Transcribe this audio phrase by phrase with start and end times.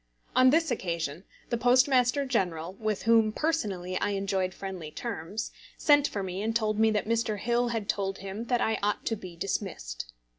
[0.35, 6.23] On this occasion, the Postmaster General, with whom personally I enjoyed friendly terms, sent for
[6.23, 7.37] me and told me that Mr.
[7.37, 10.11] Hill had told him that I ought to be dismissed.